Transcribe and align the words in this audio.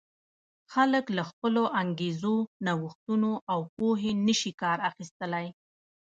خلک 0.73 1.05
له 1.17 1.23
خپلو 1.29 1.63
انګېزو، 1.81 2.35
نوښتونو 2.65 3.31
او 3.51 3.59
پوهې 3.75 4.11
نه 4.25 4.33
شي 4.39 4.51
کار 4.61 4.77
اخیستلای. 4.89 5.47